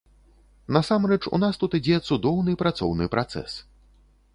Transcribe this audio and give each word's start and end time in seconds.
Насамрэч, 0.77 1.21
у 1.39 1.41
нас 1.45 1.61
тут 1.65 1.77
ідзе 1.81 2.03
цудоўны 2.09 2.59
працоўны 2.63 3.05
працэс. 3.15 3.51